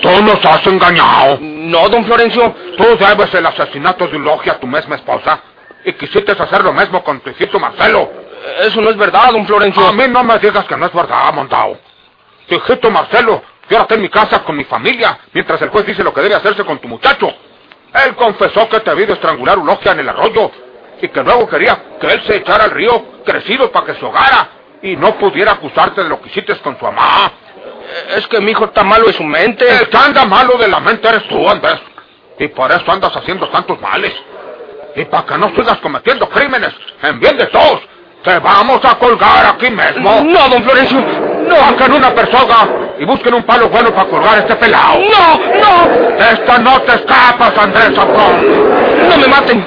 Tú 0.00 0.10
nos 0.22 0.44
has 0.44 0.64
engañado. 0.68 1.38
No, 1.68 1.86
don 1.90 2.04
Florencio. 2.06 2.54
Tú 2.78 2.96
debes 2.98 3.34
el 3.34 3.44
asesinato 3.44 4.06
de 4.06 4.16
Eulogia 4.16 4.52
a 4.52 4.58
tu 4.58 4.66
misma 4.66 4.96
esposa. 4.96 5.40
Y 5.84 5.92
quisiste 5.92 6.32
hacer 6.32 6.64
lo 6.64 6.72
mismo 6.72 7.04
con 7.04 7.20
tu 7.20 7.28
hijito 7.28 7.60
Marcelo. 7.60 8.10
Eso 8.60 8.80
no 8.80 8.88
es 8.88 8.96
verdad, 8.96 9.32
don 9.32 9.46
Florencio. 9.46 9.86
A 9.86 9.92
mí 9.92 10.04
no 10.08 10.24
me 10.24 10.38
digas 10.38 10.64
que 10.64 10.76
no 10.78 10.86
es 10.86 10.92
verdad, 10.94 11.32
Mondao. 11.34 11.76
Tu 12.48 12.54
hijito 12.54 12.90
Marcelo, 12.90 13.42
que 13.68 13.74
ahora 13.74 13.82
está 13.82 13.96
en 13.96 14.00
mi 14.02 14.08
casa 14.08 14.42
con 14.44 14.56
mi 14.56 14.64
familia, 14.64 15.18
mientras 15.34 15.60
el 15.60 15.68
juez 15.68 15.84
dice 15.84 16.02
lo 16.02 16.14
que 16.14 16.22
debe 16.22 16.36
hacerse 16.36 16.64
con 16.64 16.78
tu 16.78 16.88
muchacho. 16.88 17.28
Él 17.92 18.14
confesó 18.16 18.66
que 18.70 18.80
te 18.80 18.90
a 18.90 18.94
estrangular 18.94 19.58
Eulogia 19.58 19.92
en 19.92 20.00
el 20.00 20.08
arroyo 20.08 20.50
y 21.02 21.08
que 21.08 21.22
luego 21.22 21.46
quería 21.48 21.82
que 22.00 22.06
él 22.06 22.22
se 22.26 22.36
echara 22.36 22.64
al 22.64 22.70
río 22.70 23.22
crecido 23.26 23.70
para 23.70 23.86
que 23.86 23.94
se 23.94 24.06
ahogara. 24.06 24.52
y 24.80 24.96
no 24.96 25.18
pudiera 25.18 25.52
acusarte 25.52 26.02
de 26.02 26.08
lo 26.08 26.20
que 26.20 26.28
hiciste 26.30 26.56
con 26.60 26.78
su 26.78 26.84
mamá. 26.84 27.30
Es 28.16 28.26
que 28.28 28.40
mi 28.40 28.50
hijo 28.50 28.66
está 28.66 28.82
malo 28.82 29.06
de 29.06 29.12
su 29.12 29.24
mente. 29.24 29.64
El 29.68 29.88
que 29.88 29.96
anda 29.96 30.24
malo 30.24 30.56
de 30.58 30.68
la 30.68 30.80
mente 30.80 31.08
eres 31.08 31.26
tú, 31.28 31.48
Andrés. 31.48 31.78
Y 32.38 32.48
por 32.48 32.70
eso 32.70 32.90
andas 32.90 33.14
haciendo 33.16 33.48
tantos 33.48 33.80
males. 33.80 34.12
Y 34.96 35.04
para 35.04 35.26
que 35.26 35.38
no 35.38 35.48
sigas 35.54 35.78
cometiendo 35.78 36.28
crímenes 36.28 36.72
en 37.02 37.20
bien 37.20 37.36
de 37.36 37.46
todos, 37.46 37.80
te 38.22 38.38
vamos 38.38 38.80
a 38.84 38.96
colgar 38.96 39.46
aquí 39.46 39.70
mismo. 39.70 40.22
No, 40.24 40.48
don 40.48 40.62
Florencio. 40.62 41.00
No. 41.00 41.56
Saquen 41.56 41.92
una 41.92 42.14
persona 42.14 42.68
y 42.98 43.04
busquen 43.04 43.34
un 43.34 43.42
palo 43.44 43.68
bueno 43.68 43.90
para 43.94 44.08
colgar 44.08 44.34
a 44.34 44.38
este 44.38 44.56
pelado. 44.56 44.98
No, 44.98 45.38
no. 45.60 46.24
Esta 46.24 46.58
no 46.58 46.80
te 46.82 46.94
escapas, 46.94 47.56
Andrés 47.56 47.94
Zapón. 47.94 49.08
No 49.08 49.16
me 49.16 49.26
maten. 49.28 49.66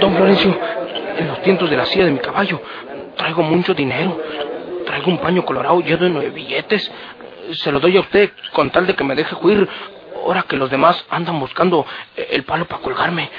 Don 0.00 0.16
Florencio, 0.16 0.58
en 1.16 1.28
los 1.28 1.42
tientos 1.42 1.70
de 1.70 1.76
la 1.76 1.86
silla 1.86 2.04
de 2.04 2.10
mi 2.10 2.18
caballo 2.18 2.60
traigo 3.16 3.42
mucho 3.42 3.74
dinero. 3.74 4.20
Traigo 4.86 5.10
un 5.10 5.18
paño 5.18 5.44
colorado 5.44 5.80
lleno 5.80 6.20
de 6.20 6.30
billetes. 6.30 6.90
Se 7.52 7.70
lo 7.70 7.80
doy 7.80 7.96
a 7.98 8.00
usted 8.00 8.32
con 8.52 8.70
tal 8.70 8.86
de 8.86 8.94
que 8.94 9.04
me 9.04 9.14
deje 9.14 9.34
huir. 9.34 9.68
Ahora 10.24 10.42
que 10.42 10.56
los 10.56 10.70
demás 10.70 11.04
andan 11.10 11.38
buscando 11.38 11.84
el 12.16 12.44
palo 12.44 12.64
para 12.64 12.80
colgarme. 12.80 13.30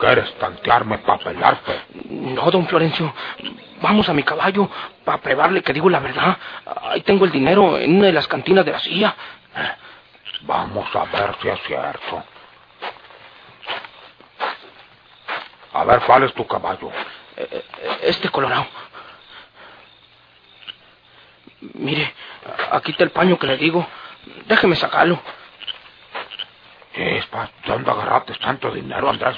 ¿Quieres 0.00 0.34
tantearme 0.34 0.98
para 0.98 1.22
pelarte? 1.22 1.82
No, 2.10 2.50
don 2.50 2.66
Florencio. 2.66 3.14
Vamos 3.80 4.08
a 4.08 4.12
mi 4.12 4.22
caballo 4.22 4.68
para 5.04 5.18
probarle 5.18 5.62
que 5.62 5.72
digo 5.72 5.88
la 5.88 6.00
verdad. 6.00 6.36
Ahí 6.82 7.02
tengo 7.02 7.24
el 7.24 7.30
dinero 7.30 7.78
en 7.78 7.96
una 7.96 8.06
de 8.06 8.12
las 8.12 8.26
cantinas 8.26 8.64
de 8.64 8.72
la 8.72 8.80
silla. 8.80 9.14
Vamos 10.42 10.94
a 10.94 11.04
ver 11.04 11.36
si 11.40 11.48
es 11.48 11.60
cierto. 11.66 12.24
A 15.72 15.84
ver, 15.84 16.00
¿cuál 16.00 16.24
es 16.24 16.34
tu 16.34 16.46
caballo? 16.46 16.90
Este 18.02 18.28
colorado. 18.28 18.66
Mire, 21.74 22.12
aquí 22.70 22.92
está 22.92 23.04
el 23.04 23.10
paño 23.10 23.38
que 23.38 23.46
le 23.46 23.56
digo. 23.56 23.86
Déjeme 24.46 24.76
sacarlo. 24.76 25.20
¿Qué 26.92 27.18
es, 27.18 27.26
pa? 27.26 27.50
¿Dónde 27.66 27.90
agarraste 27.90 28.34
tanto 28.34 28.70
dinero, 28.70 29.10
Andrés? 29.10 29.36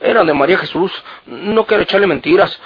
Era 0.00 0.24
de 0.24 0.32
María 0.32 0.58
Jesús. 0.58 0.92
No 1.26 1.66
quiero 1.66 1.82
echarle 1.82 2.06
mentiras. 2.06 2.58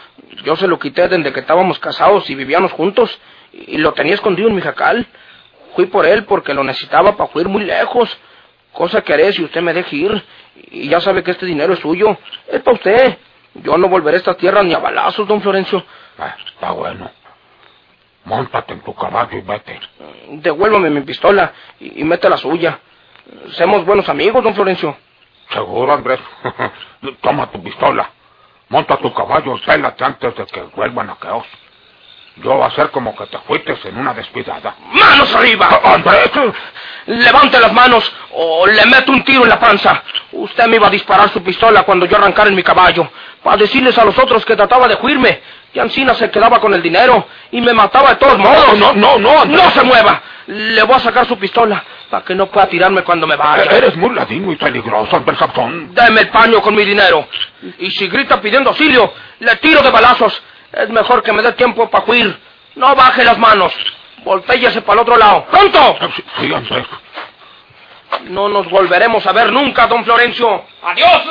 Yo 0.44 0.54
se 0.56 0.68
lo 0.68 0.78
quité 0.78 1.08
desde 1.08 1.32
que 1.32 1.40
estábamos 1.40 1.78
casados 1.78 2.28
y 2.30 2.34
vivíamos 2.34 2.72
juntos. 2.72 3.18
Y 3.52 3.78
lo 3.78 3.92
tenía 3.92 4.14
escondido 4.14 4.48
en 4.48 4.54
mi 4.54 4.62
jacal. 4.62 5.06
Fui 5.74 5.86
por 5.86 6.06
él 6.06 6.24
porque 6.24 6.54
lo 6.54 6.62
necesitaba 6.62 7.16
para 7.16 7.30
ir 7.40 7.48
muy 7.48 7.64
lejos. 7.64 8.16
Cosa 8.72 9.02
que 9.02 9.14
haré 9.14 9.32
si 9.32 9.42
usted 9.42 9.62
me 9.62 9.72
deje 9.72 9.96
ir. 9.96 10.24
Y 10.70 10.88
ya 10.88 11.00
sabe 11.00 11.24
que 11.24 11.32
este 11.32 11.46
dinero 11.46 11.72
es 11.72 11.80
suyo. 11.80 12.16
Es 12.46 12.60
para 12.62 12.76
usted. 12.76 13.18
Yo 13.54 13.76
no 13.78 13.88
volveré 13.88 14.16
a 14.16 14.18
estas 14.18 14.36
tierras 14.36 14.64
ni 14.64 14.74
a 14.74 14.78
balazos, 14.78 15.26
don 15.26 15.40
Florencio. 15.40 15.84
Ah, 16.18 16.36
está 16.46 16.70
bueno. 16.70 17.10
Móntate 18.24 18.72
en 18.72 18.80
tu 18.80 18.94
caballo 18.94 19.36
y 19.36 19.42
vete. 19.42 19.80
Devuélvame 20.28 20.90
mi 20.90 21.02
pistola 21.02 21.52
y, 21.78 22.00
y 22.00 22.04
mete 22.04 22.28
la 22.28 22.36
suya. 22.36 22.78
Semos 23.52 23.84
buenos 23.84 24.08
amigos, 24.08 24.42
don 24.42 24.54
Florencio. 24.54 24.96
¿Seguro, 25.50 25.92
Andrés? 25.92 26.20
Toma 27.20 27.50
tu 27.50 27.62
pistola. 27.62 28.10
Monta 28.68 28.96
tu 28.96 29.12
caballo 29.12 29.56
y 29.56 29.60
pélate 29.60 30.04
antes 30.04 30.34
de 30.34 30.46
que 30.46 30.62
vuelvan 30.74 31.10
a 31.10 31.16
queos. 31.16 31.46
Yo 32.36 32.54
voy 32.54 32.62
a 32.62 32.66
hacer 32.66 32.90
como 32.90 33.14
que 33.14 33.26
te 33.26 33.38
fuiste 33.38 33.76
en 33.84 33.96
una 33.96 34.12
descuidada. 34.12 34.74
¡Manos 34.92 35.32
arriba! 35.34 35.80
¡Andrés! 35.84 36.30
Levante 37.06 37.60
las 37.60 37.72
manos 37.72 38.12
o 38.32 38.66
le 38.66 38.84
meto 38.86 39.12
un 39.12 39.22
tiro 39.22 39.44
en 39.44 39.50
la 39.50 39.60
panza. 39.60 40.02
Usted 40.32 40.66
me 40.66 40.76
iba 40.76 40.88
a 40.88 40.90
disparar 40.90 41.28
su 41.30 41.42
pistola 41.44 41.84
cuando 41.84 42.06
yo 42.06 42.16
arrancara 42.16 42.48
en 42.48 42.56
mi 42.56 42.62
caballo. 42.62 43.08
Para 43.42 43.58
decirles 43.58 43.96
a 43.98 44.04
los 44.04 44.18
otros 44.18 44.44
que 44.44 44.56
trataba 44.56 44.88
de 44.88 44.96
huirme. 44.96 45.40
Y 45.72 45.78
Ancina 45.78 46.14
se 46.14 46.30
quedaba 46.30 46.60
con 46.60 46.74
el 46.74 46.82
dinero 46.82 47.26
y 47.52 47.60
me 47.60 47.72
mataba 47.72 48.10
de 48.10 48.16
todos 48.16 48.38
modos. 48.38 48.78
No, 48.78 48.94
no, 48.94 49.18
no, 49.18 49.42
Andrés. 49.42 49.62
¡No 49.62 49.70
se 49.70 49.82
mueva! 49.84 50.20
Le 50.46 50.82
voy 50.82 50.96
a 50.96 51.00
sacar 51.00 51.26
su 51.26 51.38
pistola 51.38 51.84
para 52.10 52.24
que 52.24 52.34
no 52.34 52.46
pueda 52.46 52.66
tirarme 52.68 53.02
cuando 53.02 53.26
me 53.26 53.36
vaya. 53.36 53.70
Eres 53.70 53.96
muy 53.96 54.14
ladino 54.14 54.50
y 54.50 54.56
peligroso, 54.56 55.22
Capón. 55.38 55.94
Deme 55.94 56.22
el 56.22 56.28
paño 56.30 56.60
con 56.60 56.74
mi 56.74 56.84
dinero. 56.84 57.28
Y 57.78 57.90
si 57.92 58.08
grita 58.08 58.40
pidiendo 58.40 58.70
auxilio, 58.70 59.12
le 59.38 59.56
tiro 59.56 59.82
de 59.82 59.90
balazos. 59.90 60.42
Es 60.76 60.88
mejor 60.90 61.22
que 61.22 61.32
me 61.32 61.42
dé 61.42 61.52
tiempo 61.52 61.88
para 61.88 62.04
huir. 62.04 62.38
No 62.74 62.94
baje 62.96 63.24
las 63.24 63.38
manos. 63.38 63.72
Voltéllese 64.24 64.82
para 64.82 64.94
el 64.94 64.98
otro 65.00 65.16
lado. 65.16 65.46
¡Pronto! 65.50 65.96
Andrés. 66.38 66.86
No 68.24 68.48
nos 68.48 68.68
volveremos 68.70 69.26
a 69.26 69.32
ver 69.32 69.52
nunca, 69.52 69.86
don 69.86 70.04
Florencio. 70.04 70.64
¡Adiós! 70.82 71.22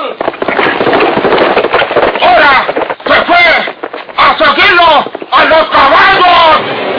¡Ahora! 2.22 2.66
¡Se 3.06 3.26
fue! 3.26 3.76
¡A 4.18 4.38
seguirlo! 4.38 5.06
¡A 5.32 5.46
los 5.46 5.70
caballos! 5.70 6.93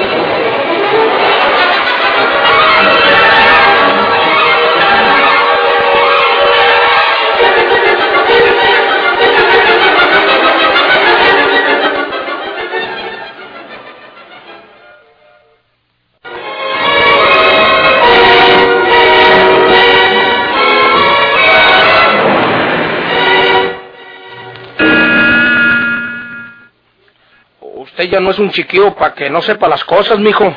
Ya 28.09 28.21
no 28.21 28.31
es 28.31 28.39
un 28.39 28.51
chiquillo 28.51 28.95
para 28.95 29.15
que 29.15 29.31
no 29.31 29.43
sepa 29.43 29.69
las 29.69 29.85
cosas, 29.85 30.19
mijo. 30.19 30.57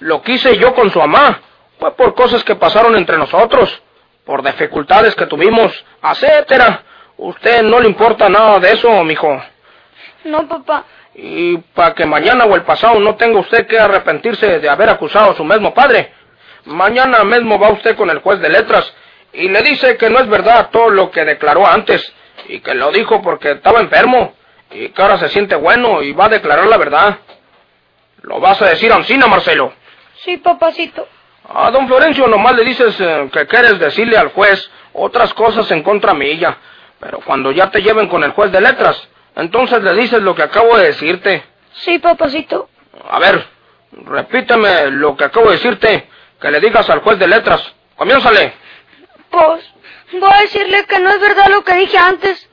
Lo 0.00 0.22
quise 0.22 0.56
yo 0.56 0.74
con 0.74 0.90
su 0.90 0.98
mamá. 0.98 1.40
Fue 1.78 1.94
por 1.94 2.14
cosas 2.14 2.42
que 2.44 2.56
pasaron 2.56 2.96
entre 2.96 3.16
nosotros, 3.16 3.82
por 4.24 4.42
dificultades 4.42 5.14
que 5.14 5.26
tuvimos, 5.26 5.72
etcétera. 6.02 6.82
Usted 7.16 7.62
no 7.62 7.80
le 7.80 7.88
importa 7.88 8.28
nada 8.28 8.58
de 8.58 8.72
eso, 8.72 9.04
mijo. 9.04 9.40
No, 10.24 10.46
papá. 10.48 10.84
Y 11.14 11.56
para 11.74 11.94
que 11.94 12.06
mañana 12.06 12.44
o 12.44 12.54
el 12.54 12.62
pasado 12.62 13.00
no 13.00 13.16
tenga 13.16 13.40
usted 13.40 13.66
que 13.66 13.78
arrepentirse 13.78 14.60
de 14.60 14.68
haber 14.68 14.88
acusado 14.88 15.32
a 15.32 15.36
su 15.36 15.44
mismo 15.44 15.74
padre. 15.74 16.12
Mañana 16.64 17.24
mismo 17.24 17.58
va 17.58 17.70
usted 17.70 17.96
con 17.96 18.10
el 18.10 18.18
juez 18.20 18.40
de 18.40 18.48
letras 18.48 18.92
y 19.32 19.48
le 19.48 19.62
dice 19.62 19.96
que 19.96 20.10
no 20.10 20.20
es 20.20 20.28
verdad 20.28 20.70
todo 20.70 20.90
lo 20.90 21.10
que 21.10 21.24
declaró 21.24 21.66
antes 21.66 22.12
y 22.48 22.60
que 22.60 22.74
lo 22.74 22.90
dijo 22.92 23.20
porque 23.22 23.52
estaba 23.52 23.80
enfermo 23.80 24.34
y 24.70 24.88
que 24.90 25.02
ahora 25.02 25.18
se 25.18 25.28
siente 25.28 25.54
bueno 25.54 26.02
y 26.02 26.12
va 26.12 26.26
a 26.26 26.30
declarar 26.30 26.66
la 26.66 26.76
verdad. 26.76 27.18
¿Lo 28.22 28.40
vas 28.40 28.60
a 28.60 28.66
decir 28.66 28.92
a 28.92 28.96
Ancina, 28.96 29.26
Marcelo? 29.26 29.72
Sí, 30.24 30.36
papacito. 30.38 31.06
A 31.48 31.70
don 31.70 31.88
Florencio 31.88 32.26
nomás 32.26 32.54
le 32.56 32.64
dices 32.64 33.00
eh, 33.00 33.28
que 33.32 33.46
quieres 33.46 33.78
decirle 33.78 34.18
al 34.18 34.28
juez 34.32 34.70
otras 34.92 35.32
cosas 35.34 35.70
en 35.70 35.82
contra 35.82 36.12
mía. 36.12 36.58
Pero 37.00 37.20
cuando 37.20 37.52
ya 37.52 37.70
te 37.70 37.80
lleven 37.80 38.08
con 38.08 38.24
el 38.24 38.32
juez 38.32 38.50
de 38.52 38.60
letras, 38.60 39.08
entonces 39.36 39.82
le 39.82 39.94
dices 39.94 40.20
lo 40.20 40.34
que 40.34 40.42
acabo 40.42 40.76
de 40.76 40.86
decirte. 40.86 41.44
Sí, 41.72 41.98
papacito. 41.98 42.68
A 43.08 43.18
ver, 43.20 43.46
repíteme 43.92 44.90
lo 44.90 45.16
que 45.16 45.24
acabo 45.24 45.46
de 45.46 45.52
decirte, 45.52 46.08
que 46.40 46.50
le 46.50 46.60
digas 46.60 46.90
al 46.90 47.00
juez 47.00 47.18
de 47.18 47.28
letras. 47.28 47.72
Comiénzale. 47.96 48.52
Pues, 49.30 49.64
voy 50.12 50.30
a 50.32 50.40
decirle 50.40 50.84
que 50.86 50.98
no 50.98 51.10
es 51.10 51.20
verdad 51.20 51.46
lo 51.48 51.62
que 51.62 51.74
dije 51.74 51.98
antes. 51.98 52.47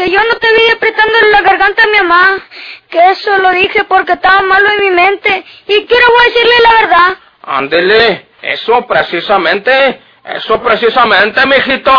Que 0.00 0.10
yo 0.10 0.18
no 0.18 0.34
te 0.36 0.50
vi 0.54 0.70
apretándole 0.70 1.30
la 1.30 1.42
garganta 1.42 1.82
a 1.82 1.86
mi 1.88 1.98
mamá. 1.98 2.38
Que 2.88 3.10
eso 3.10 3.36
lo 3.36 3.50
dije 3.50 3.84
porque 3.84 4.12
estaba 4.12 4.40
malo 4.40 4.70
en 4.70 4.80
mi 4.80 4.90
mente. 4.92 5.44
Y 5.66 5.84
quiero 5.84 6.06
voy 6.08 6.20
a 6.20 6.24
decirle 6.24 6.54
la 6.62 6.72
verdad. 6.80 7.18
Ándele, 7.42 8.28
eso 8.40 8.86
precisamente, 8.86 10.00
eso 10.24 10.62
precisamente, 10.62 11.44
mijito. 11.44 11.92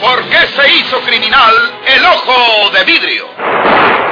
¿Por 0.00 0.24
qué 0.28 0.46
se 0.46 0.72
hizo 0.74 1.00
criminal 1.00 1.52
el 1.84 2.04
ojo 2.04 2.70
de 2.70 2.84
vidrio? 2.84 4.09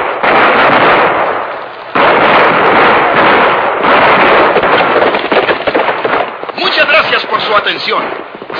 por 7.29 7.41
su 7.41 7.55
atención. 7.55 8.03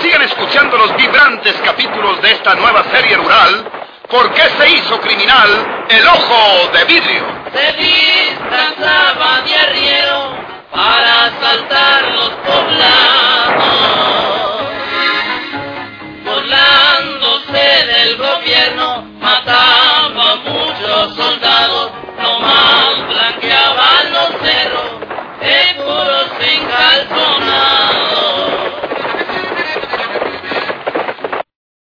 Sigan 0.01 0.21
escuchando 0.21 0.77
los 0.77 0.95
vibrantes 0.95 1.55
capítulos 1.63 2.21
de 2.21 2.31
esta 2.31 2.55
nueva 2.55 2.83
serie 2.91 3.17
rural. 3.17 3.65
¿Por 4.07 4.31
qué 4.33 4.41
se 4.57 4.69
hizo 4.69 4.99
criminal 5.01 5.85
el 5.89 6.07
ojo 6.07 6.69
de 6.73 6.85
vidrio? 6.85 7.25
Se 7.53 7.73
disfrazaba 7.73 9.41
de 9.41 9.55
arriero 9.55 10.35
para 10.71 11.25
asaltar 11.25 12.03
los 12.15 12.29
poblados, 12.29 13.63
burlándose 16.23 17.85
del 17.85 18.17
gobierno, 18.17 19.05